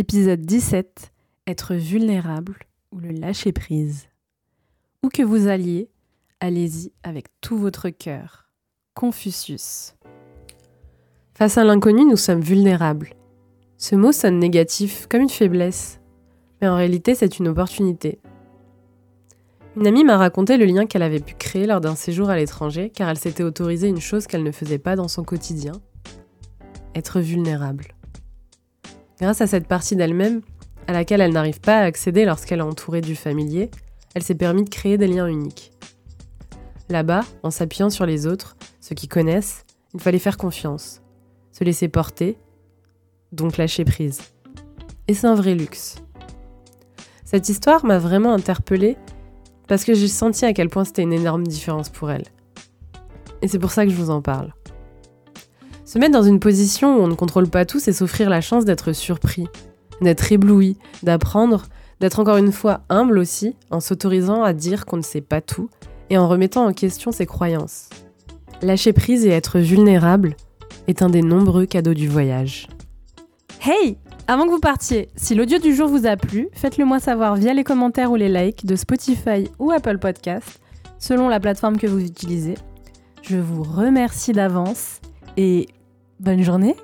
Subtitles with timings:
[0.00, 1.12] Épisode 17
[1.46, 2.56] Être vulnérable
[2.90, 4.08] ou le lâcher prise.
[5.02, 5.90] Où que vous alliez,
[6.40, 8.48] allez-y avec tout votre cœur.
[8.94, 9.96] Confucius.
[11.34, 13.10] Face à l'inconnu, nous sommes vulnérables.
[13.76, 16.00] Ce mot sonne négatif, comme une faiblesse,
[16.62, 18.20] mais en réalité c'est une opportunité.
[19.76, 22.88] Une amie m'a raconté le lien qu'elle avait pu créer lors d'un séjour à l'étranger
[22.88, 25.72] car elle s'était autorisée une chose qu'elle ne faisait pas dans son quotidien,
[26.94, 27.88] être vulnérable.
[29.20, 30.40] Grâce à cette partie d'elle-même,
[30.86, 33.70] à laquelle elle n'arrive pas à accéder lorsqu'elle est entourée du familier,
[34.14, 35.72] elle s'est permis de créer des liens uniques.
[36.88, 41.02] Là-bas, en s'appuyant sur les autres, ceux qui connaissent, il fallait faire confiance,
[41.52, 42.38] se laisser porter,
[43.30, 44.20] donc lâcher prise.
[45.06, 45.96] Et c'est un vrai luxe.
[47.24, 48.96] Cette histoire m'a vraiment interpellée
[49.68, 52.24] parce que j'ai senti à quel point c'était une énorme différence pour elle.
[53.42, 54.52] Et c'est pour ça que je vous en parle.
[55.90, 58.64] Se mettre dans une position où on ne contrôle pas tout, c'est s'offrir la chance
[58.64, 59.48] d'être surpris,
[60.00, 61.64] d'être ébloui, d'apprendre,
[61.98, 65.68] d'être encore une fois humble aussi, en s'autorisant à dire qu'on ne sait pas tout
[66.08, 67.88] et en remettant en question ses croyances.
[68.62, 70.36] Lâcher prise et être vulnérable
[70.86, 72.68] est un des nombreux cadeaux du voyage.
[73.60, 77.34] Hey Avant que vous partiez, si l'audio du jour vous a plu, faites-le moi savoir
[77.34, 80.60] via les commentaires ou les likes de Spotify ou Apple Podcast,
[81.00, 82.54] selon la plateforme que vous utilisez.
[83.22, 85.00] Je vous remercie d'avance
[85.36, 85.66] et
[86.20, 86.76] bonne journée